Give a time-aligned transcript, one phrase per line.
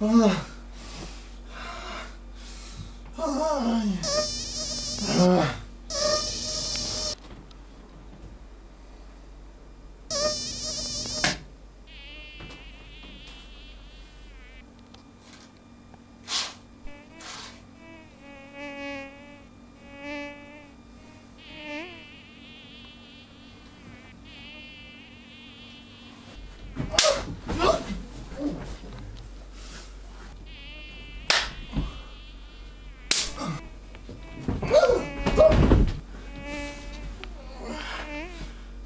[0.00, 0.57] 啊。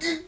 [0.00, 0.22] Mm-hmm.